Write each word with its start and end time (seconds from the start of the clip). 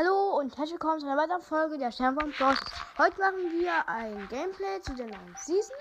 Hallo 0.00 0.38
und 0.38 0.56
herzlich 0.56 0.80
willkommen 0.80 0.98
zu 0.98 1.06
einer 1.06 1.20
weiteren 1.20 1.42
Folge 1.42 1.76
der 1.76 1.92
Stern 1.92 2.14
von 2.18 2.32
Bros. 2.32 2.56
Heute 2.96 3.20
machen 3.20 3.52
wir 3.52 3.86
ein 3.86 4.26
Gameplay 4.30 4.80
zu 4.80 4.94
der 4.94 5.08
neuen 5.08 5.36
Season. 5.36 5.76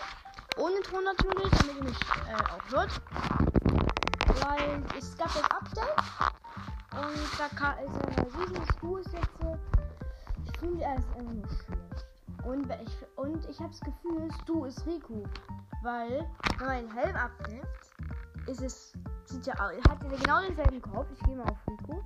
Ohne 0.57 0.81
Ton 0.81 1.05
natürlich, 1.05 1.49
damit 1.51 1.77
ihr 1.77 1.83
mich 1.85 2.02
äh, 2.28 2.36
auch 2.36 2.70
hört. 2.70 3.02
Weil 4.44 4.84
es 4.97 5.18
gab 5.18 5.28
das 5.28 5.44
Update. 5.44 5.96
Und 6.92 7.40
da 7.40 7.47
kam 7.55 7.78
ist 7.79 7.96
eine 7.96 8.16
neue 8.18 8.32
Season. 8.32 8.66
Stu 8.76 8.97
ist 8.97 9.13
jetzt. 9.13 9.42
Äh, 9.42 9.58
ich 10.44 10.81
er 10.81 10.96
ist 10.97 11.08
einfach 11.15 11.31
nur 11.31 11.47
schlecht. 11.47 12.06
Und 12.44 12.70
ich, 12.83 13.17
und 13.17 13.49
ich 13.49 13.60
habe 13.60 13.70
das 13.70 13.79
Gefühl, 13.79 14.29
Stu 14.42 14.65
ist 14.65 14.86
Riku. 14.86 15.24
Weil, 15.81 16.30
wenn 16.58 16.67
man 16.67 16.86
den 16.88 16.91
Helm 16.91 17.16
abnimmt, 17.16 17.66
ist 18.48 18.62
es. 18.62 18.91
Sieht 19.23 19.45
ja, 19.45 19.58
hat 19.58 20.04
er 20.04 20.09
genau 20.09 20.41
denselben 20.41 20.81
Kopf. 20.81 21.08
Ich 21.13 21.23
gehe 21.23 21.38
mal 21.38 21.48
auf 21.49 21.67
Riku. 21.70 22.02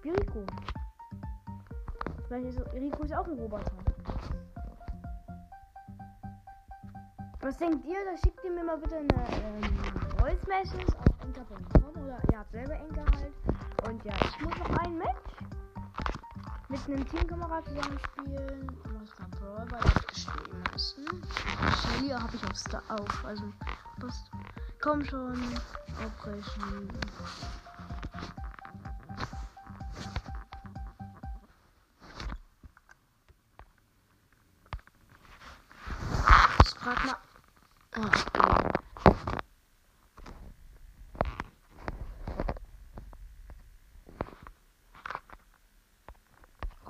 Wie 0.00 0.10
Riku. 0.10 0.46
Weil 2.30 2.52
so, 2.52 2.62
Rico 2.72 3.02
ist 3.02 3.12
auch 3.12 3.26
ein 3.26 3.36
Roboter. 3.36 3.72
Was 7.40 7.56
denkt 7.56 7.84
ihr? 7.84 7.98
Da 8.04 8.16
schickt 8.16 8.44
ihr 8.44 8.52
mir 8.52 8.62
mal 8.62 8.78
bitte 8.78 8.98
eine 8.98 9.08
ähm, 9.08 9.64
Voice 10.16 10.46
Message 10.46 10.94
auf 10.96 11.24
Enker.com 11.24 12.04
oder 12.04 12.18
ihr 12.30 12.38
habt 12.38 12.52
selber 12.52 12.74
Enker 12.74 13.04
halt. 13.16 13.32
Und 13.88 14.04
ja, 14.04 14.12
ich 14.22 14.40
muss 14.42 14.56
noch 14.58 14.78
ein 14.78 14.96
Match 14.96 15.40
mit 16.68 16.86
einem 16.86 17.08
Teamkamerad 17.08 17.64
zusammen 17.66 17.98
spielen. 17.98 18.80
Ich 18.84 18.92
muss 18.92 19.18
mal 19.18 19.28
Brawl 19.30 19.66
Ball 19.66 19.80
spielen 20.14 20.62
müssen. 20.72 21.06
Hier 22.00 22.22
habe 22.22 22.36
ich 22.36 22.44
auch 22.44 22.54
Star 22.54 22.82
auf. 22.90 23.24
Also, 23.24 23.42
was? 23.98 24.30
Komm 24.80 25.04
schon, 25.04 25.36
abbrechen. 26.00 26.88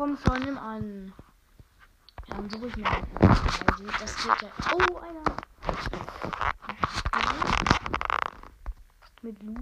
Komm 0.01 0.17
schon, 0.17 0.43
nimm 0.43 0.57
an. 0.57 1.13
Ja, 2.27 2.37
dann 2.37 2.49
suche 2.49 2.69
ich 2.69 2.77
mir 2.79 2.89
halt 2.89 3.05
Das 4.01 4.17
geht 4.17 4.41
ja. 4.41 4.49
Oh, 4.73 4.97
einer. 4.97 5.23
Mit 9.21 9.43
Lu. 9.43 9.55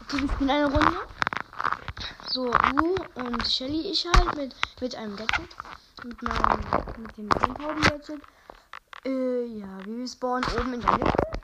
Okay, 0.00 0.20
wir 0.20 0.28
spielen 0.30 0.50
eine 0.50 0.64
Runde 0.64 0.98
so 2.28 2.46
Lu 2.46 2.96
und 3.14 3.46
Shelly 3.46 3.92
ich 3.92 4.04
halt 4.04 4.34
mit, 4.34 4.52
mit 4.80 4.96
einem 4.96 5.14
Gadget. 5.14 5.56
Mit 6.02 6.20
meinem, 6.22 6.60
mit 6.98 7.16
dem 7.16 7.28
Grünhauben 7.28 7.82
Gadget. 7.82 8.20
Äh, 9.04 9.44
ja, 9.44 9.78
wir 9.84 10.08
spawnen 10.08 10.44
oben 10.58 10.74
in 10.74 10.80
der 10.80 10.90
Mitte. 10.90 11.35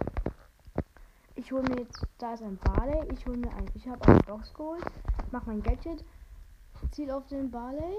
Ich 1.52 1.58
hole 1.58 1.68
mir 1.68 1.80
jetzt, 1.82 2.06
da 2.16 2.32
ist 2.32 2.42
ein 2.42 2.56
Barley. 2.56 3.06
Ich 3.12 3.26
hole 3.26 3.36
mir 3.36 3.50
ein, 3.54 3.70
ich 3.74 3.86
habe 3.86 4.02
eine 4.08 4.20
Box 4.20 4.54
geholt. 4.54 4.82
Mach 5.32 5.44
mein 5.44 5.62
Gadget. 5.62 6.02
Ziel 6.92 7.10
auf 7.10 7.26
den 7.26 7.50
Barley. 7.50 7.98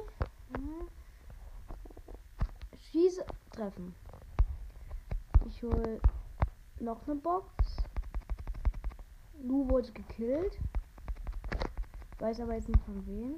Schieße, 2.89 3.23
treffen. 3.51 3.93
Ich 5.45 5.61
hole 5.61 6.01
noch 6.79 7.07
eine 7.07 7.17
Box. 7.17 7.45
Lu 9.43 9.69
wurde 9.69 9.91
gekillt. 9.91 10.57
Weiß 12.17 12.39
aber 12.39 12.55
jetzt 12.55 12.69
nicht 12.69 12.83
von 12.85 13.05
wem. 13.05 13.35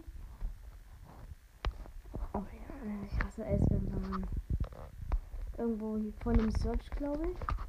Oh 2.32 2.38
ja, 2.54 3.06
ich 3.06 3.22
hasse 3.22 3.44
es, 3.44 3.62
wenn 3.70 3.92
man 3.92 4.26
irgendwo 5.58 6.00
von 6.24 6.36
dem 6.36 6.52
Search, 6.52 6.90
glaube 6.92 7.32
ich. 7.32 7.65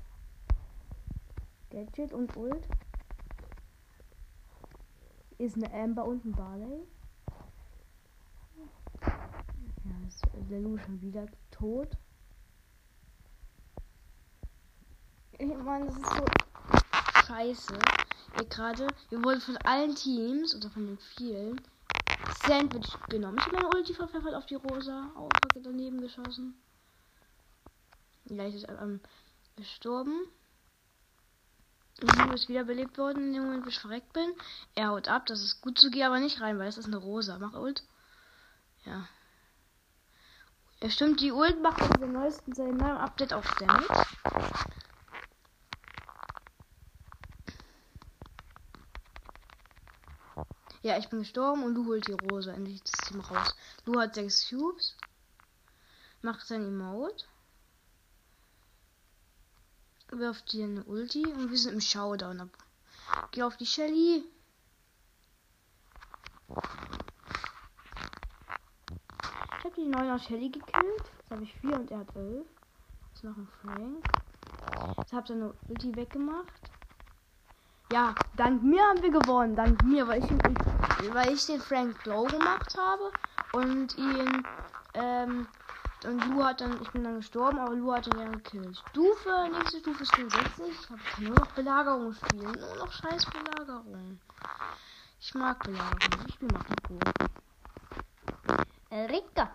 Gadget 1.77 2.15
und 2.15 2.35
Ult. 2.39 2.67
Ist 5.37 5.57
eine 5.57 5.71
Amber 5.75 6.07
und 6.07 6.25
ein 6.25 6.33
Barley. 6.33 6.87
Ja, 9.03 10.09
ist 10.09 10.25
der 10.49 10.61
Lu 10.61 10.79
schon 10.79 11.03
wieder 11.03 11.27
tot. 11.51 11.99
Ich 15.39 15.47
meine, 15.47 15.85
das 15.85 15.97
ist 15.97 16.11
so 16.17 16.25
scheiße 17.27 17.79
gerade, 18.49 18.87
wir 19.11 19.23
wurden 19.23 19.43
von 19.43 19.59
allen 19.59 19.95
Teams, 19.95 20.55
oder 20.55 20.71
von 20.71 20.87
den 20.87 20.99
vielen, 21.17 21.61
Sandwich 22.47 22.89
genommen. 23.11 23.37
Ich 23.39 23.45
habe 23.45 23.57
meine 23.57 23.69
Ulti 23.69 23.93
verpfeffert 23.93 24.35
auf 24.35 24.47
die 24.47 24.55
Rosa. 24.55 25.11
Oh, 25.15 25.29
daneben 25.63 26.01
geschossen. 26.01 26.55
Gleich 28.25 28.55
ist 28.55 28.65
er 28.65 28.81
ähm, 28.81 29.01
gestorben. 29.57 30.27
Ich 31.99 32.35
ist 32.35 32.49
wiederbelebt 32.49 32.99
worden 32.99 33.29
in 33.29 33.33
dem 33.33 33.45
Moment, 33.45 33.65
wo 33.65 33.69
ich 33.71 33.79
verreckt 33.79 34.13
bin. 34.13 34.31
Er 34.75 34.89
haut 34.89 35.09
ab, 35.09 35.25
das 35.27 35.43
ist 35.43 35.63
gut 35.63 35.79
zu 35.79 35.91
gehen, 35.91 36.05
aber 36.05 36.21
nicht 36.21 36.41
rein, 36.43 36.59
weil 36.59 36.69
es 36.69 36.77
ist 36.77 36.87
eine 36.87 36.99
Rosa. 36.99 37.39
Mach 37.39 37.55
Ult. 37.55 37.83
Ja. 38.85 39.09
Ja, 40.83 40.91
stimmt, 40.91 41.21
die 41.21 41.33
Ult 41.33 41.63
macht 41.63 41.81
in 41.81 42.01
der 42.01 42.09
neuesten, 42.09 42.55
seinem 42.55 42.77
neuen 42.77 42.99
Update 42.99 43.33
auch 43.33 43.45
Damage. 43.55 44.07
Ja, 50.83 50.99
ich 50.99 51.09
bin 51.09 51.21
gestorben 51.21 51.65
und 51.65 51.75
du 51.75 51.87
holt 51.87 52.07
die 52.07 52.13
Rose 52.13 52.53
endlich 52.53 52.83
das 52.83 53.09
Team 53.09 53.21
raus. 53.21 53.57
Du 53.87 53.99
hat 53.99 54.15
sechs 54.15 54.49
Cubes. 54.49 54.97
Macht 56.21 56.47
sein 56.47 56.63
Emote. 56.63 57.25
Wirft 60.19 60.53
dir 60.53 60.65
eine 60.65 60.83
Ulti 60.85 61.27
und 61.27 61.51
wir 61.51 61.59
sind 61.59 61.75
im 61.75 61.81
Showdown. 61.81 62.51
Geh 63.33 63.43
auf 63.43 63.59
die 63.59 63.67
Shelly. 63.67 64.25
Ich 69.59 69.65
habe 69.65 69.75
die 69.77 69.83
9er 69.83 70.19
Shelly 70.19 70.49
gekillt. 70.49 71.03
Jetzt 71.19 71.31
habe 71.31 71.43
ich 71.43 71.55
4 71.61 71.75
und 71.75 71.91
er 71.91 71.99
hat 71.99 72.17
11. 72.17 72.47
Jetzt 73.11 73.25
noch 73.25 73.37
ein 73.37 73.49
Frank. 73.61 74.97
Jetzt 74.97 75.13
habe 75.13 75.29
seine 75.29 75.55
Ulti 75.69 75.95
weggemacht. 75.95 76.63
Ja, 77.93 78.15
dank 78.37 78.63
mir 78.63 78.83
haben 78.85 79.03
wir 79.03 79.11
gewonnen. 79.11 79.55
Dank 79.55 79.83
mir, 79.85 80.09
weil 80.09 80.25
ich, 80.25 80.31
weil 81.13 81.35
ich 81.35 81.45
den 81.45 81.61
Frank 81.61 82.03
Glow 82.03 82.25
gemacht 82.25 82.75
habe 82.79 83.13
und 83.53 83.99
ihn, 83.99 84.47
ähm, 84.95 85.47
und 86.05 86.25
Lu 86.27 86.45
hat 86.45 86.61
dann, 86.61 86.81
ich 86.83 86.91
bin 86.91 87.05
dann 87.05 87.17
gestorben, 87.17 87.59
aber 87.59 87.75
Lu 87.75 87.93
hat 87.93 88.07
ihn 88.07 88.19
ja 88.19 88.29
gekillt. 88.29 88.83
Stufe, 88.91 89.49
nächste 89.51 89.79
Stufe 89.79 90.03
ist 90.03 90.15
65. 90.15 90.65
Ich 90.69 90.91
habe 90.91 91.01
nur 91.19 91.35
noch 91.35 91.51
Belagerung 91.53 92.13
spielen. 92.13 92.53
Nur 92.53 92.77
noch 92.77 92.93
scheiß 92.93 93.27
Belagerung. 93.27 94.21
Ich 95.21 95.35
mag 95.35 95.63
Belagerung. 95.65 96.27
Ich 96.29 96.35
spiele 96.35 96.53
Marco. 96.53 96.99
Erika. 98.91 99.51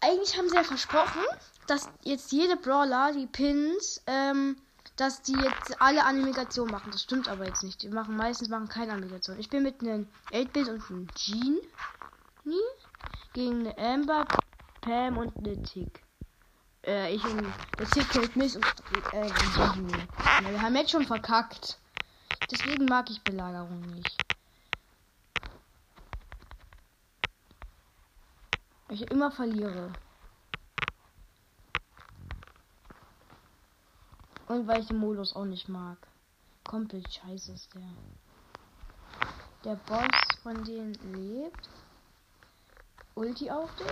Eigentlich 0.00 0.36
haben 0.36 0.48
sie 0.48 0.56
ja 0.56 0.64
versprochen, 0.64 1.22
dass 1.66 1.88
jetzt 2.02 2.32
jede 2.32 2.56
Brawler 2.56 3.12
die 3.12 3.26
Pins, 3.26 4.02
ähm, 4.06 4.56
dass 4.96 5.22
die 5.22 5.34
jetzt 5.34 5.80
alle 5.80 6.04
Animation 6.04 6.70
machen. 6.70 6.90
Das 6.90 7.02
stimmt 7.02 7.28
aber 7.28 7.46
jetzt 7.46 7.62
nicht. 7.62 7.82
Die 7.82 7.88
machen 7.88 8.16
meistens 8.16 8.48
machen 8.48 8.68
keine 8.68 8.92
Animation. 8.92 9.38
Ich 9.38 9.48
bin 9.48 9.62
mit 9.62 9.80
einem 9.80 10.06
8-Bit 10.30 10.68
und 10.68 10.90
einem 10.90 11.08
Jean 11.14 11.58
gegen 13.32 13.66
eine 13.66 13.78
Amber, 13.78 14.26
Pam 14.80 15.16
und 15.16 15.36
eine 15.38 15.62
Tick. 15.62 16.02
Äh, 16.84 17.14
ich 17.14 17.24
und 17.24 17.46
der 17.78 17.86
Tick 17.86 18.12
hält 18.14 18.36
mich 18.36 18.56
und 18.56 18.66
äh, 19.12 19.28
ja, 19.28 20.50
wir 20.50 20.62
haben 20.62 20.76
jetzt 20.76 20.90
schon 20.90 21.06
verkackt. 21.06 21.78
Deswegen 22.50 22.86
mag 22.86 23.08
ich 23.08 23.22
Belagerung 23.22 23.80
nicht. 23.80 24.16
Ich 28.90 29.10
immer 29.10 29.30
verliere. 29.30 29.92
Und 34.52 34.68
weil 34.68 34.82
ich 34.82 34.88
den 34.88 34.98
Modus 34.98 35.34
auch 35.34 35.46
nicht 35.46 35.70
mag. 35.70 35.96
Komplett 36.62 37.10
scheiße 37.10 37.52
ist 37.52 37.74
der. 37.74 37.88
Der 39.64 39.76
Boss 39.76 40.38
von 40.42 40.62
denen 40.64 40.92
lebt. 41.14 41.70
Ulti 43.14 43.50
auf 43.50 43.74
dich. 43.76 43.86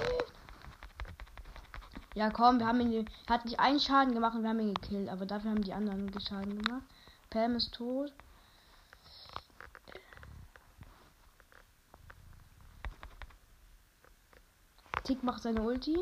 Ja, 2.14 2.28
komm, 2.28 2.58
wir 2.58 2.66
haben 2.66 2.78
ihn. 2.82 3.08
Hat 3.26 3.46
nicht 3.46 3.58
einen 3.58 3.80
Schaden 3.80 4.12
gemacht 4.12 4.34
und 4.34 4.42
wir 4.42 4.50
haben 4.50 4.60
ihn 4.60 4.74
gekillt. 4.74 5.08
Aber 5.08 5.24
dafür 5.24 5.52
haben 5.52 5.62
die 5.62 5.72
anderen 5.72 6.12
Schaden 6.20 6.62
gemacht. 6.62 6.84
Pam 7.30 7.54
ist 7.56 7.72
tot. 7.72 8.12
Tick 15.04 15.22
macht 15.22 15.42
seine 15.42 15.62
Ulti 15.62 15.98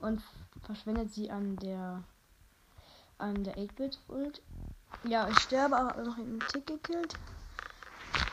und 0.00 0.20
verschwendet 0.64 1.12
sie 1.12 1.30
an 1.30 1.54
der 1.58 2.02
einen 3.20 3.44
der 3.44 3.56
8-Bit 3.56 4.00
und 4.08 4.42
ja, 5.04 5.28
ich 5.28 5.38
sterbe, 5.38 5.76
aber 5.76 6.02
noch 6.02 6.18
einen 6.18 6.40
Tick 6.52 6.66
gekillt. 6.66 7.14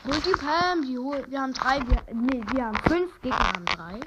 Holt 0.04 0.26
die 0.26 0.32
Pam, 0.32 0.82
die 0.82 0.98
holt. 0.98 1.30
Wir 1.30 1.40
haben 1.40 1.52
drei, 1.52 1.80
wir, 1.88 2.02
nee, 2.14 2.42
wir 2.52 2.66
haben 2.66 2.78
fünf, 2.78 3.20
Gegner 3.22 3.52
haben 3.52 3.64
drei. 3.64 4.00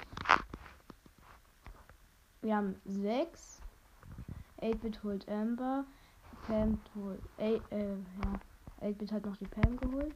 Wir 2.41 2.55
haben 2.55 2.75
sechs. 2.85 3.61
8-Bit 4.61 5.03
holt 5.03 5.29
Amber. 5.29 5.85
Pam 6.47 6.79
holt. 6.95 7.21
Äh, 7.37 7.55
äh, 7.71 7.95
ja. 7.95 8.87
8-Bit 8.87 9.11
hat 9.11 9.25
noch 9.25 9.37
die 9.37 9.47
Pam 9.47 9.77
geholt. 9.77 10.13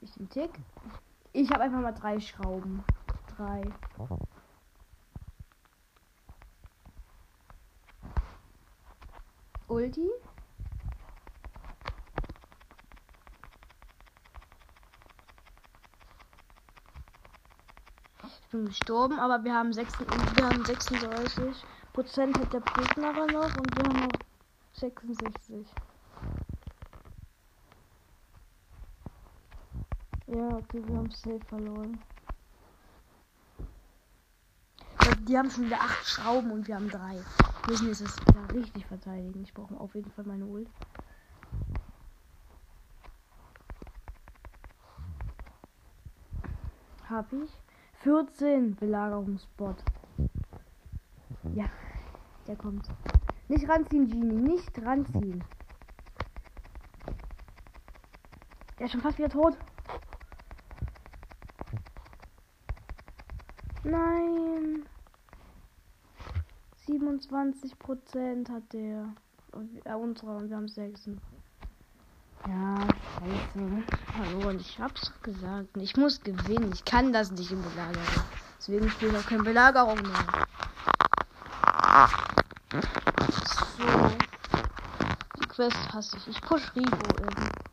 Ich 0.00 0.12
den 0.12 0.28
Tick. 0.28 0.50
Ich 1.32 1.50
habe 1.50 1.64
einfach 1.64 1.80
mal 1.80 1.92
drei 1.92 2.18
Schrauben. 2.20 2.82
Drei. 3.36 3.62
Ulti. 9.68 10.10
Ich 18.24 18.50
bin 18.52 18.66
gestorben, 18.66 19.18
aber 19.18 19.42
wir 19.44 19.52
haben, 19.52 19.72
6, 19.72 19.98
wir 19.98 20.46
haben 20.46 20.64
36 20.64 21.64
Prozent 21.92 22.38
hat 22.38 22.52
der 22.52 22.60
Gegner 22.60 23.12
noch 23.12 23.56
und 23.56 23.76
wir 23.76 23.84
haben 23.88 24.00
noch 24.00 24.18
66. 24.74 25.66
Ja, 30.26 30.56
okay, 30.56 30.82
wir 30.86 30.96
haben 30.96 31.10
safe 31.10 31.40
verloren. 31.48 31.98
Die 35.26 35.36
haben 35.36 35.50
schon 35.50 35.64
wieder 35.64 35.80
8 35.80 36.06
Schrauben 36.06 36.52
und 36.52 36.68
wir 36.68 36.76
haben 36.76 36.88
3. 36.88 36.98
Wir 36.98 37.20
müssen 37.66 37.88
jetzt 37.88 38.00
das 38.00 38.16
ja, 38.32 38.54
richtig 38.54 38.86
verteidigen. 38.86 39.42
Ich 39.42 39.52
brauche 39.52 39.74
auf 39.74 39.92
jeden 39.96 40.10
Fall 40.12 40.24
meine 40.24 40.46
Ult. 40.46 40.68
Hab 47.10 47.32
ich. 47.32 47.50
14 48.02 48.76
Belagerungsbot. 48.76 49.82
Ja, 51.54 51.64
der 52.46 52.54
kommt. 52.54 52.88
Nicht 53.48 53.68
ranziehen, 53.68 54.08
Genie. 54.08 54.32
Nicht 54.32 54.80
ranziehen. 54.80 55.42
Der 58.78 58.86
ist 58.86 58.92
schon 58.92 59.00
fast 59.00 59.18
wieder 59.18 59.30
tot. 59.30 59.56
Nein. 63.82 64.45
27 67.06 67.78
Prozent 67.78 68.50
hat 68.50 68.72
der. 68.72 69.14
Äh, 69.84 69.94
unserer 69.94 70.36
und 70.36 70.50
wir 70.50 70.56
haben 70.56 70.68
6. 70.68 71.08
Ja, 72.48 72.76
scheiße. 72.80 73.84
Hallo, 74.18 74.48
und 74.48 74.60
ich 74.60 74.78
hab's 74.80 75.12
gesagt. 75.22 75.68
Ich 75.76 75.96
muss 75.96 76.20
gewinnen. 76.20 76.72
Ich 76.74 76.84
kann 76.84 77.12
das 77.12 77.30
nicht 77.30 77.52
in 77.52 77.62
Belagerung. 77.62 78.24
Deswegen 78.58 78.90
spiele 78.90 79.12
ich 79.12 79.18
auch 79.18 79.28
keine 79.28 79.44
Belagerung 79.44 80.02
mehr. 80.02 80.46
So. 83.78 84.10
Die 85.40 85.46
Quest 85.46 85.92
hasse 85.92 86.16
ich. 86.16 86.28
Ich 86.28 86.40
push 86.42 86.74
Rivo 86.74 86.98
irgendwie. 87.20 87.65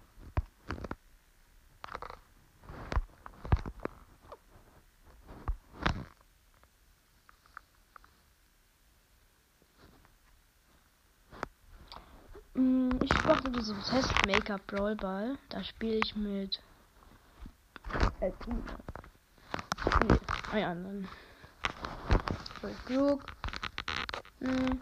Dieses 13.63 13.89
Test 13.89 14.11
Make-up 14.27 14.65
Brawl 14.67 14.95
Ball. 14.95 15.37
Da 15.47 15.63
spiele 15.63 15.99
ich 16.03 16.15
mit. 16.17 16.61
Äh, 18.19 18.31
nee, 18.47 20.19
einen 20.51 20.65
anderen. 20.65 21.07
Voll 22.59 22.75
klug. 22.85 23.23
Hm. 24.39 24.81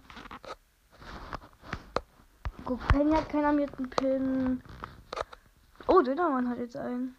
Guck, 2.65 2.87
Penny 2.87 3.11
hat 3.11 3.29
keinen 3.29 3.45
armierten 3.45 3.89
Pin. 3.89 4.63
Oh, 5.87 6.01
Dönermann 6.01 6.49
hat 6.49 6.57
jetzt 6.57 6.75
einen. 6.75 7.15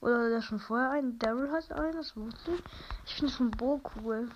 Oder 0.00 0.30
der 0.30 0.40
schon 0.40 0.60
vorher 0.60 0.90
einen. 0.90 1.18
Daryl 1.18 1.52
hat 1.52 1.70
einen, 1.72 1.92
das 1.92 2.16
wusste 2.16 2.52
ich. 2.52 2.62
Ich 3.04 3.14
finde 3.16 3.32
schon 3.32 3.50
Bo 3.50 3.80
cool. 3.96 4.30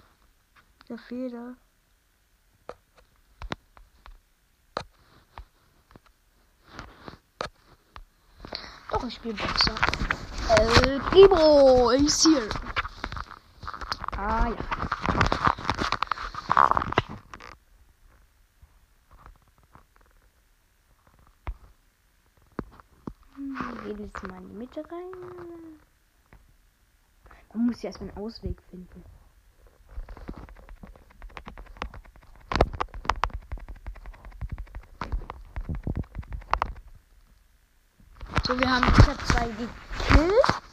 Der 0.91 0.99
Feder. 0.99 1.55
Doch, 9.05 9.09
ich 9.09 9.17
spiele 9.17 9.35
Boxer. 9.35 9.75
El 10.56 11.01
Primo 11.01 11.91
ist 11.91 12.23
hier. 12.25 12.49
Ah 14.17 14.49
ja. 14.49 14.56
Hm, 23.35 23.85
gehen 23.85 24.05
jetzt 24.06 24.27
mal 24.27 24.39
in 24.39 24.49
die 24.49 24.55
Mitte 24.55 24.81
rein. 24.81 25.81
Man 27.53 27.67
muss 27.67 27.83
ja 27.83 27.89
erstmal 27.89 28.09
einen 28.09 28.19
Ausweg 28.19 28.56
finden. 28.71 29.05
Haben 38.75 38.87
ich 38.99 39.06
hab 39.06 39.26
zwei 39.26 39.47
gekillt. 39.47 40.65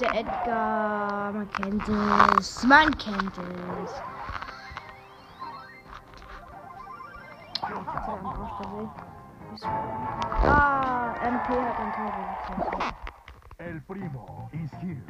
Der 0.00 0.14
Edgar. 0.14 1.32
Man 1.32 1.48
kennt 1.50 1.88
es. 2.38 2.62
Man 2.64 2.96
kennt 2.98 3.38
es. 3.38 4.07
Ah, 10.50 11.14
MP 11.22 11.48
hat 11.60 11.78
ein 11.80 11.92
Tor 11.92 12.12
El 13.58 13.80
Primo 13.82 14.48
is 14.52 14.70
here. 14.80 15.02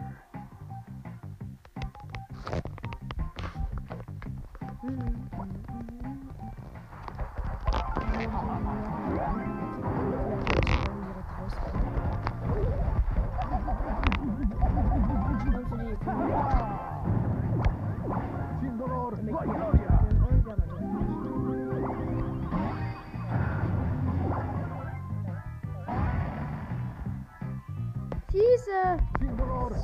Sin 18.60 18.78
dolor, 18.78 19.22
no 19.22 19.38
hay 19.40 19.46
gloria. 19.46 19.97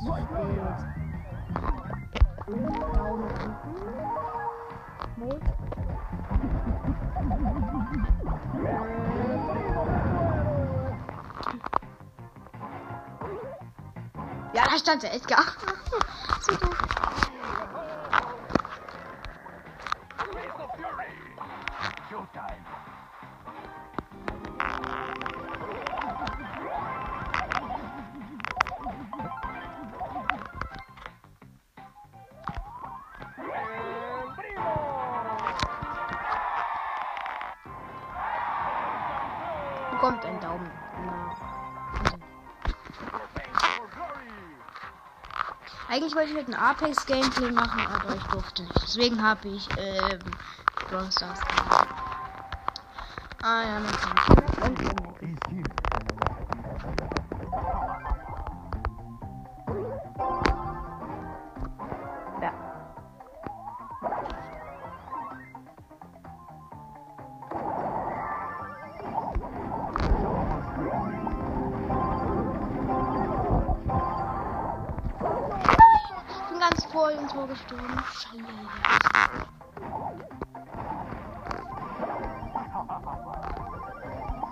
Ja, 0.05 0.13
da 14.71 14.79
stand 14.79 15.03
der 15.03 15.15
Edgar. 15.15 15.45
Bekommt 40.05 40.27
einen 40.27 40.41
Daumen. 40.43 40.71
Eigentlich 45.89 46.15
wollte 46.15 46.31
ich 46.31 46.37
heute 46.37 46.53
ein 46.53 46.55
Apex 46.57 47.07
Gameplay 47.07 47.51
machen, 47.51 47.87
aber 47.87 48.15
ich 48.15 48.23
durfte 48.25 48.65
nicht. 48.65 48.83
Deswegen 48.83 49.23
habe 49.23 49.49
ich 49.49 49.67
ähm, 49.79 50.19
Brawl 50.91 51.11
Stars. 51.11 51.41
Ah 53.41 53.63
ja, 53.63 53.81
man 53.81 53.95
vor 76.95 77.11
dem 77.11 77.29
Tor 77.29 77.49
gestorben. 77.49 78.05
Scheiße. 78.13 78.45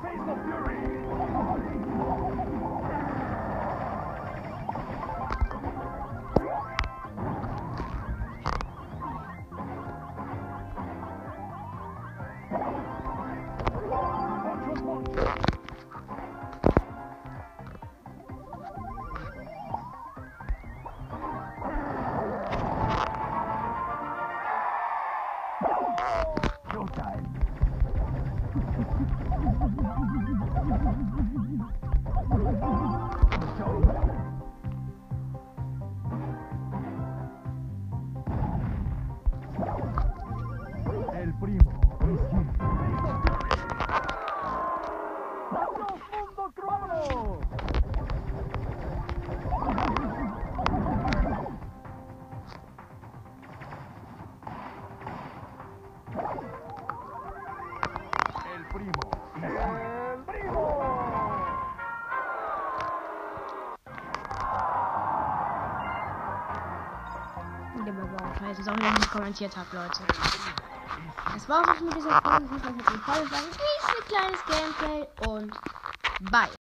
Face 0.02 0.18
the 0.26 0.34
fury. 0.44 1.01
Primo. 58.72 58.92
El 59.42 60.24
primo! 60.24 61.02
War 68.12 68.34
scheiße. 68.38 68.60
Ist 68.60 68.68
auch 68.68 68.76
ich 68.76 68.98
nicht 68.98 69.10
kommentiert 69.10 69.56
habe, 69.56 69.76
Leute. 69.76 70.02
Das 71.34 71.48
war's 71.48 71.68
auch 71.68 71.80
mit 71.80 71.96
dieser 71.96 72.20
Folge. 72.20 72.44
Ich 72.44 72.50
hoffe, 72.52 72.66
euch 72.66 72.76
hat 72.76 72.86
gefallen. 72.86 73.30
War 73.30 73.38
ein 73.38 74.04
kleines 74.08 74.40
Gameplay 74.46 75.28
und 75.28 75.52
bye. 76.30 76.61